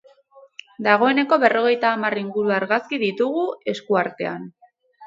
Dagoeneko 0.87 1.39
berrogeita 1.45 1.91
hamar 1.99 2.17
inguru 2.25 2.57
argazki 2.59 3.03
ditugu 3.07 3.49
esku 3.77 4.03
artean. 4.07 4.53